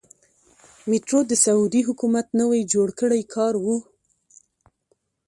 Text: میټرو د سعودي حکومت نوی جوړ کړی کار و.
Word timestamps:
میټرو 0.89 1.19
د 1.27 1.31
سعودي 1.45 1.81
حکومت 1.87 2.27
نوی 2.41 2.61
جوړ 2.73 2.87
کړی 2.99 3.21
کار 3.35 3.53
و. 3.63 3.65